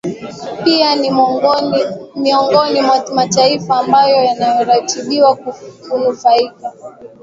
pia 0.63 0.95
ni 0.95 1.11
miongoni 2.15 2.73
mwa 2.81 3.05
mataifa 3.13 3.79
ambayo 3.79 4.23
yameratibiwa 4.23 5.35
kunufaika 5.89 6.73